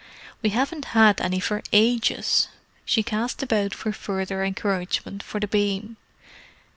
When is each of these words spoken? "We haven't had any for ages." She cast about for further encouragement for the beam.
"We 0.41 0.49
haven't 0.49 0.85
had 0.97 1.21
any 1.21 1.39
for 1.39 1.61
ages." 1.71 2.47
She 2.85 3.03
cast 3.03 3.43
about 3.43 3.75
for 3.75 3.91
further 3.91 4.43
encouragement 4.43 5.21
for 5.21 5.39
the 5.39 5.47
beam. 5.47 5.95